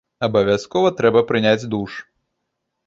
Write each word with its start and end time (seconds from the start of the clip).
Абавязкова 0.27 0.89
трэба 1.03 1.25
прыняць 1.31 1.69
душ. 1.77 1.91